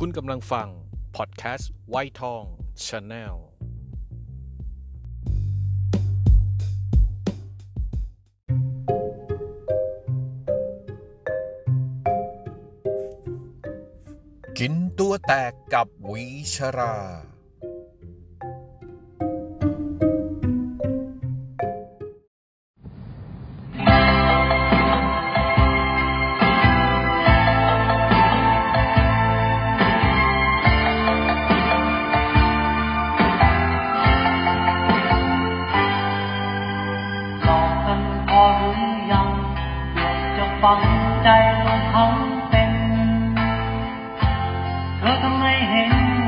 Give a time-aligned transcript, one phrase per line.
[0.00, 0.68] คุณกำลังฟัง
[1.16, 2.44] พอดแคสต์ไวท์ทอง
[2.86, 3.36] ชาแนล
[14.58, 16.96] กินตัวแตกกับวีชรา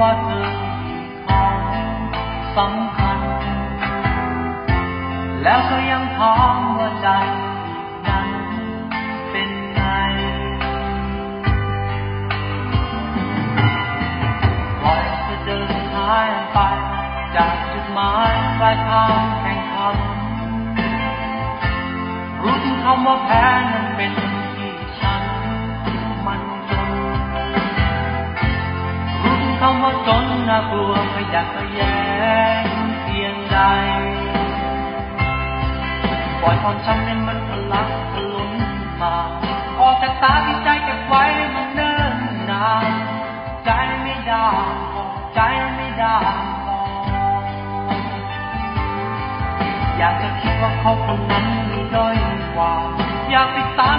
[0.00, 0.40] ว่าเธอ
[0.86, 1.58] มีของ
[2.56, 3.18] สำคัญ
[5.42, 7.08] แล้วก็ยังถามว่าใจ
[8.06, 8.28] นั้น
[9.30, 9.80] เป็นไง
[14.82, 16.58] ปล่อยจะเดินทางไป
[17.36, 19.88] จากจุดหมายปลายทางแห่งคำ
[22.42, 24.12] รู้ถึงคำว่าแพ้นั้นเป็น
[31.56, 31.80] ระแย
[32.62, 32.64] ง
[33.02, 33.58] เพียงใด
[36.40, 38.50] ปล่อยความช้ำนั้นมันทะลักทะล้น
[39.00, 39.14] มา
[39.80, 41.22] ออกจากตาที่ใจเก็บไว้
[41.54, 42.16] มันเนิ่น
[42.50, 42.92] นาน
[43.64, 43.70] ใจ
[44.02, 44.48] ไม่ได้
[45.34, 45.40] ใจ
[45.76, 46.16] ไม่ได้
[49.98, 52.16] อยากจะคิดว่าเขาคนนั้นมีด้อย
[52.54, 52.72] กว่า
[53.30, 53.98] อยากติดตาม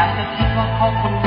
[0.00, 1.19] แล้วจะคิดว่าเขาคน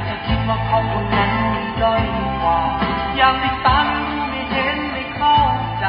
[0.00, 2.02] ากจะคิดว่าเขาคนนั้นมัด้อย
[2.42, 2.58] กว่า
[3.20, 3.86] ยังไม่ตั้ง
[4.30, 5.38] ไม่เห็นไม่เข้า
[5.80, 5.86] ใจ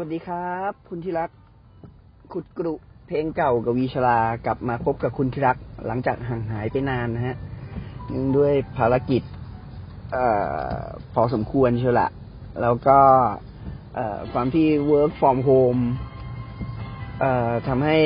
[0.00, 1.30] วัสดีครับ คุณที่รัก
[2.32, 2.74] ขุดกรุ
[3.06, 5.56] เพลงเก่ากับวีชลากลับมาพบกับคุณที่รัก
[5.86, 7.36] หลังจากห่างหายไปนานนะฮะ
[8.08, 9.22] เนื่องด้วยภารกิจ
[10.12, 10.16] เอ
[10.80, 10.82] อ
[11.14, 12.08] พอสมควรเชียวละ
[12.62, 12.98] แล้วก็
[13.94, 15.82] เอ่อความที่ work from home
[17.20, 17.98] เอ่อทำให้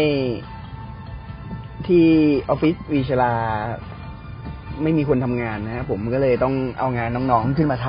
[1.86, 2.06] ที่
[2.48, 3.32] ออฟฟิศวีชลา
[4.82, 7.88] ไม่มีคนทำงานนะฮะผมก็เลยต้องเอางานน้องๆขึ้นมาท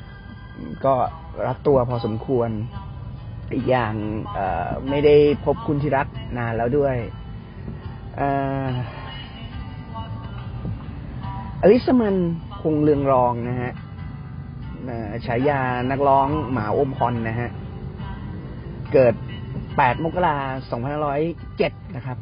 [0.00, 0.94] ำก็
[1.46, 2.50] รัดตัวพอสมควร
[3.56, 3.94] อีกอย่าง
[4.88, 5.14] ไม่ได้
[5.44, 6.06] พบคุณที่รัก
[6.38, 6.96] นานแล้วด้วย
[11.60, 12.16] อลิสมัน
[12.62, 13.72] คงเรืองรองนะฮะ
[15.26, 15.60] ฉายา
[15.90, 17.50] นักร้องหมาอมพรนะฮะ
[18.92, 19.14] เกิด
[19.58, 20.36] 8 มกรา
[20.70, 20.82] คม
[21.82, 22.18] 2507 นะครับ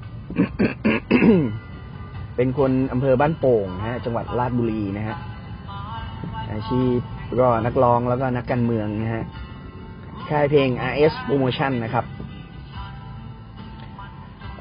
[2.37, 5.17] เป็นคนอำเภอบ้านโป่งนะฮะ จังหวัดราชบุรีนะฮะ
[6.53, 6.99] อาชีพ
[7.41, 9.25] ก็นักร้องแล้วก็นักการเมืองนะฮะ
[10.31, 12.05] ค่ายเพลง RS Promotion นะครับ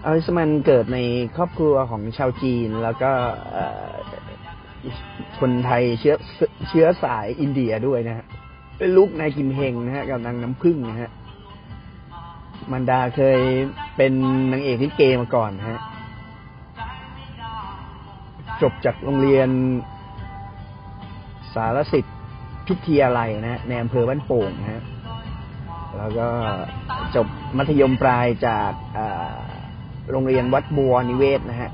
[0.06, 1.00] อลิสมันเกิดใน
[1.36, 3.12] ครอบครัวของชาวจีน แล้วก็
[5.40, 6.16] คนไทยเชื้อ
[6.70, 8.26] เชื้อสายอินเดียด้วยนะฮะ
[8.78, 11.12] เป็นลูกนายกิมเฮงนะฮะกับนางน้ำพึ่งนะฮะ
[12.72, 13.40] มันดาเคย
[13.98, 14.14] เป็น
[14.52, 15.80] นางเอกลิเกมาก่อนนะฮะ
[18.62, 19.50] จบจากโรงเรียน
[21.54, 22.16] สารสิทธิ์
[22.68, 24.84] พิทยาลัยนะฮะในอำเภอบ้านโป่งนะฮะ
[26.00, 26.28] แล้วก็
[27.16, 28.72] จบมัธยมปลายจาก
[30.12, 31.72] โรงเรียนวัดบัวนิเวศนะฮะ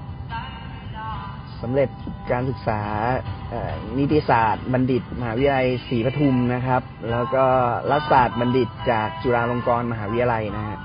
[1.62, 1.90] สำเร็จ
[2.32, 2.82] การศึกษา
[3.98, 6.82] นิติศาสตร์บัณฑิต มหาวิทยาลัยศรีปทุมนะครับ
[7.12, 7.46] แล้วก็
[7.92, 10.78] รัฐศาสตร์บัณฑิตจากจุฬาลงกรณ์มหาวิทยาลัยนะฮะ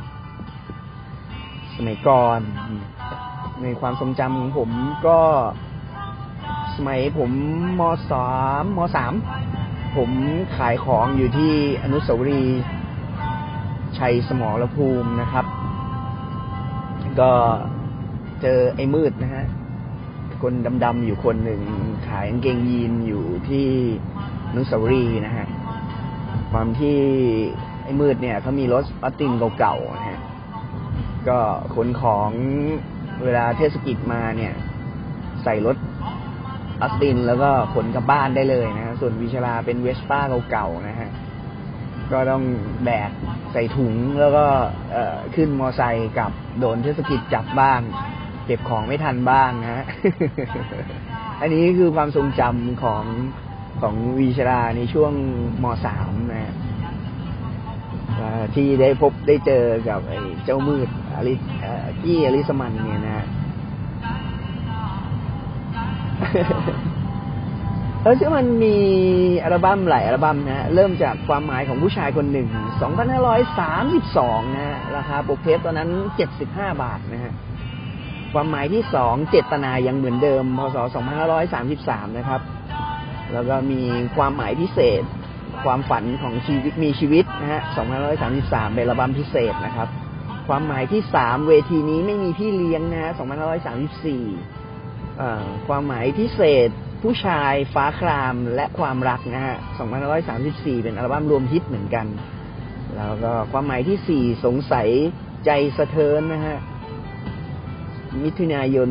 [1.76, 2.40] สมัยก่อน
[3.62, 4.70] ในความทรงจำของผม
[5.06, 5.20] ก็
[6.76, 7.30] สมัยผม
[7.80, 8.28] มสา
[8.62, 9.12] มมสาม
[9.96, 10.10] ผม
[10.56, 11.52] ขายของอยู่ที่
[11.82, 12.62] อนุสาวรีย์
[13.98, 15.46] ชัยสมรภูมินะครับ
[17.20, 17.30] ก็
[18.42, 19.44] เจอไอ้มืดนะฮะ
[20.42, 20.52] คน
[20.84, 21.60] ดำๆอยู่คนหนึ่ง
[22.08, 23.66] ขายกางเกงยีนอยู่ที่
[24.54, 25.46] นุสาวรีนะฮะ
[26.52, 26.98] ความที่
[27.84, 30.18] ไอ้มืดเนี่ยเขามีรถออตตินเก่าๆนะฮะ
[31.28, 31.38] ก็
[31.74, 32.30] ขนของ
[33.24, 34.52] เวลาเทศกิจมาเนี่ย
[35.42, 35.76] ใส่รถ
[36.82, 40.20] ออสตินแล้วก็ขนกลับบ้านได้เลยนะฮะส่วนวิชาลาเป็นเวสป้า
[40.50, 41.10] เก่าๆนะฮะ
[42.12, 42.42] ก็ต้อง
[42.84, 43.10] แบก
[43.52, 44.44] ใส่ถุงแล้วก็
[45.34, 47.80] ขึ้นมอไซค์กับโดนเทศกิจจับบ้าง
[48.46, 49.84] เก็บของไม่ทันบ้างนะฮะ
[51.40, 53.04] อันนี้คือความทรงจำของ
[53.80, 55.12] ของวีชราในช่วง
[55.62, 56.54] มสามนะฮะ
[58.54, 61.34] ที่ได้พบได้เจอกับไอ้เจ้ามืดอลิ
[62.02, 63.26] กี้อลิสมันเนี่ยนะ
[68.02, 68.76] ฮะเออซึ่งมันมี
[69.44, 72.48] อัลบั้มหลายอัลบั้มนะฮะเริ่มจากความหมายของผู้ชายคนหนึ่ง
[73.30, 75.90] 2532นะฮะราคาปกเทปตอนนั้น
[76.36, 77.32] 75 บาทนะฮะ
[78.32, 80.76] ความหมายที่สองเจตนายังเหมือนเดิม พศ
[81.46, 82.40] 2533 นะครับ
[83.32, 83.80] แล้วก็มี
[84.16, 85.02] ความหมายพิเศษ
[85.64, 87.60] ความฝันของชีวิตมีชีวิตนะฮะ
[88.18, 89.88] 2533 เป็นอัลบั้มพิเศษนะครับ
[90.48, 93.10] ความหมายที่สามเวทีนี้ไม่มีพี่เลี้ยงนะฮะ
[94.38, 96.70] 2534 ความหมายพิเศษ
[97.02, 99.56] ผู้ชายฟ้าครามและความรักนะฮะ
[100.20, 102.06] 2534 เป็นอัลบั้มรวมฮิตเหมือนกัน
[102.96, 104.88] แล้วก็ความหมายที่ 4 สงสัย
[105.46, 106.56] ใจสะเทินนะฮะ
[108.22, 108.88] มิถุนายน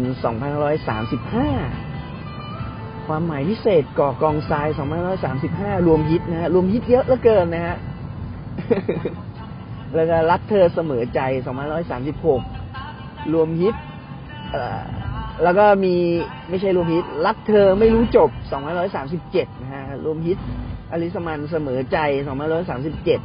[1.74, 4.68] 2535 ความหมายพิเศษก่อกองทราย
[5.28, 7.78] 2535 รวมฮิตนะฮะ รวมฮิตเยอะเหลือเกินนะฮะ
[9.96, 11.20] แล้วก็รักเธอเสมอใจ
[12.48, 13.75] 2536 รวมฮิต
[14.51, 14.82] เอ่อ
[15.43, 15.96] แล้วก็มี
[16.50, 18.29] ไม่ใช่รวมฮิต รักเธอไม่รู้จบ
[18.96, 20.38] 237 นะฮะ รวมฮิต
[20.91, 21.98] อลิสมันเสมอใจ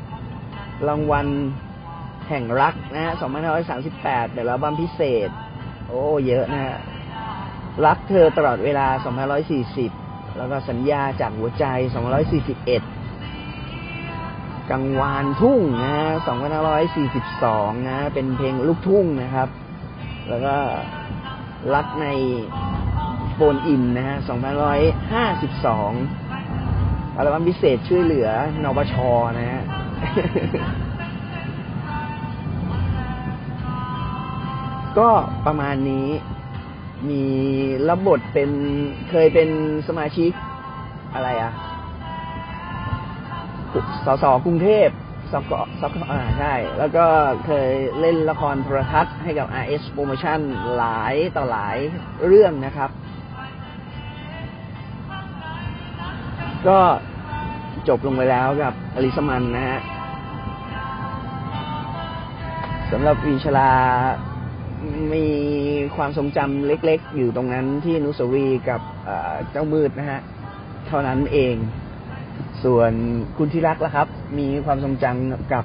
[0.02, 1.26] 237 รางวัล
[2.28, 3.12] แห่งรักนะฮะ
[3.72, 5.28] 2538เป็นอัลบั้มพิเศษ
[5.88, 6.76] โอ้ เยอะนะฮะ
[7.86, 8.86] รักเธอตลอดเวลา
[9.62, 11.64] 2540 แล้วก็สัญญาจากหัวใจ
[13.18, 16.08] 241 กังวานทุ่งนะฮะ
[16.98, 19.48] 2542 นะ เป็นเพลงลูกทุ่งนะครับ
[20.28, 20.54] แล้วก็
[21.74, 22.06] รักใน
[23.32, 24.16] โฟนอินนะฮะ
[25.42, 28.28] 2552อัลบั้มพิเศษช่วยเหลือ
[28.64, 28.94] นปช
[29.38, 29.62] นะฮะ
[34.98, 35.08] ก็
[35.46, 36.08] ประมาณนี้
[37.10, 37.22] มี
[37.88, 38.50] รับบทเป็น
[39.10, 39.48] เคยเป็น
[39.88, 40.30] สมาชิก
[41.14, 41.52] อะไรอะ
[44.06, 44.88] สสกรุงเทพ
[45.34, 47.06] สกสกอ่าใช่ แล้วก็
[47.46, 50.40] เคยเล่นละครโทรทัศน์ให้กับ RS Promotion
[50.76, 51.76] หลายต่อหลาย
[52.26, 52.90] เรื่องนะครับ
[56.68, 56.78] ก็
[57.88, 59.80] จบลงไปแล้วกับอลิสมันนะฮะ
[62.92, 63.70] สำหรับวีชลา
[65.14, 65.26] มี
[65.96, 68.80] ความทรงจำเล็กๆ อยู่ตรงนั้นที่นุสวีกับ
[69.50, 70.20] เจ้ามืดนะฮะ
[70.86, 71.54] เท่านั้นเอง
[72.64, 72.92] ส่วน
[73.36, 75.64] คุณที่รักล่ะครับ มีความทรงจำกับ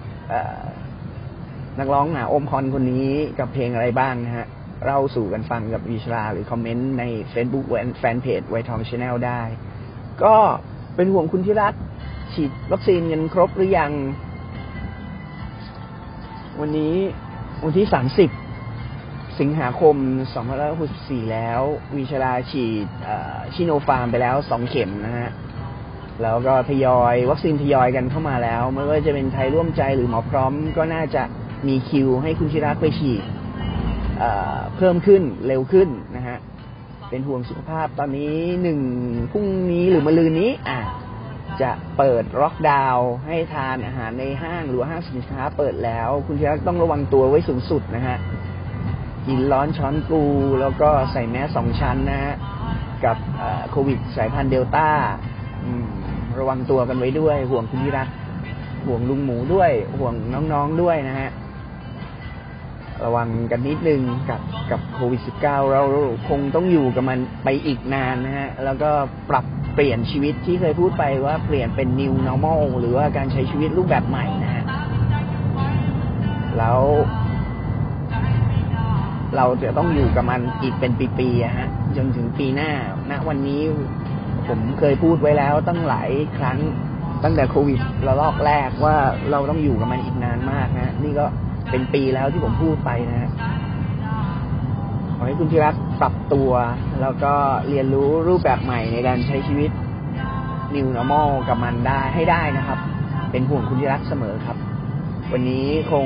[1.80, 3.08] นักร้องหนาอมคอนคนนี้
[3.40, 4.48] กับเพลงอะไรบ้างนะฮะ
[4.88, 7.66] เราสู่กันฟังกับวีชลาหรือคอมเมนต์ใน Facebook
[8.00, 9.42] แฟนเพจไวท์ทองชาแนลได้
[10.24, 10.36] ก็
[10.96, 11.74] เป็นห่วงคุณที่รัก
[12.34, 13.92] ฉีดวัคซีนกันครบหรือยัง
[16.60, 16.96] วันนี้
[17.64, 17.88] วันที่
[18.64, 19.96] 30 สิงหาคม
[20.64, 21.62] 2564 แล้ว
[21.96, 22.88] วีชราฉีด
[23.54, 25.32] ซิโนฟาร์มไปแล้ว 2 เข็มนะฮะ
[26.24, 31.24] แล้วก็ทยอยวัคซีนทยอยกันเข้ามาแล้วไม่ว่าจะเป็นไทยร่วมใจหรือหมอพร้อมก็น่าจะ
[31.68, 33.22] มีคิวให้คุณที่รักไปฉีด
[34.20, 36.38] เเพิ่มขึ้นเร็วขึ้นนะฮะ
[37.10, 38.80] เป็นห่วงสุขภาพตอนนี้หนึ่ง
[39.32, 40.80] พรุ่งนี้หรือมะรืนนี้อะ
[41.62, 48.18] จะเปิดล็อกดาวน์ให้ทานอาหารในห้างหรือห้างสินค้าเปิดแล้ว คุณชิรักต้องระวังตัวไว้สูงสุดนะฮะ
[49.28, 50.24] กินร้อนช้อนกู
[50.62, 52.34] แล้วก็ใส่แมสสองชั้นนะฮะ
[53.06, 53.18] กับ
[53.72, 54.90] โควิดสายพันธุ์เดลต้า
[55.64, 55.86] อืม
[56.40, 58.08] ระวังตัวกันไว้ด้วย ห่วงคุณที่รัก
[58.86, 60.14] ห่วงลุงหมูด้วย ห่วง
[60.54, 61.30] น้องๆด้วยนะฮะ
[63.06, 64.42] ระวังกันนิดนึงกับ
[64.72, 65.42] กับโควิด -19
[65.72, 65.82] เรา
[66.30, 68.90] คงต้องอยู่กับมันไปอีกนานนะฮะ แล้วก็
[69.30, 74.64] ปรับเปลี่ยนชีวิตที่เคยพูดไปว่าเปลี่ยนเป็น new normal หรือว่าการใช้ชีวิตรูปแบบใหม่นะฮะ
[76.58, 76.82] แล้ว
[79.38, 81.68] เราจะต้องอยู่กับมันอีกเป็นปีๆอะฮะ
[81.98, 82.72] จนถึงปีหน้า
[83.10, 83.62] ณวันนี้
[84.50, 86.60] ผมเคยพูดไว้แล้วตั้งหลายครั้ง
[87.24, 88.96] ตั้งแต่โควิดระลอกแรกว่า
[89.32, 91.26] เราต้องอยู่กับมันอีกนานมากนะนี่ก็
[91.70, 93.32] เป็นปีแล้วที่ผมพูดไปนะ
[95.16, 96.52] ขอให้คุณที่รักปรับตัว
[97.02, 97.34] แล้วก็
[97.70, 99.72] เรียนรู้รูปแบบใหม่ในการใช้ชีวิต
[100.76, 102.80] New Normal กับมันได้ให้ได้นะครับ
[103.32, 104.58] เป็นห่วงคุณที่รักเสมอครับ
[105.32, 106.06] วันนี้คง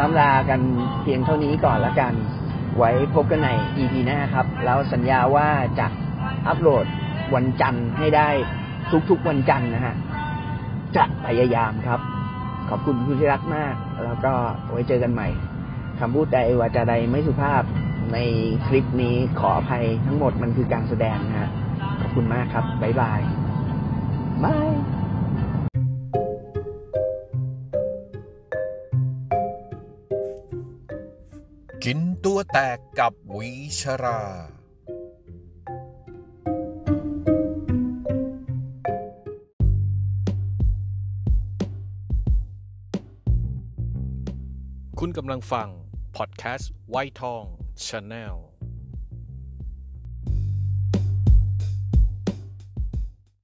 [0.00, 0.60] ร่ำลากัน
[1.02, 2.12] เพียงเท่านี้ก่อนละกัน
[2.78, 5.86] ไว้พบกันใน EP หน้าครับ แล้วสัญญาว่าจะ
[6.48, 6.84] อัปโหลด
[7.34, 8.28] วันจันทร์ให้ได้
[9.10, 9.94] ทุกๆวันจันทร์นะฮะ
[10.96, 12.00] จะพยายามครับ
[12.68, 14.32] ขอบคุณคุณที่รักมาก แล้วก็
[14.70, 15.28] ไว้เจอกันใหม่
[15.98, 17.62] คำพูดใดวาจาใดไม่สุภาพ
[18.12, 18.18] ใน
[18.66, 21.50] คลิปนี้ขออภัยทั้งหมดมันคือการแสดงนะฮะ
[22.00, 23.20] ขอบคุณมากครับ บ๊ายบาย
[24.44, 24.70] บาย
[31.84, 34.20] กินตัวแตกกับวีชรา
[45.10, 45.68] คุณกำลังฟัง
[46.16, 47.44] พอดแคสต์ไวท์ทอง
[47.86, 48.34] ชาแนล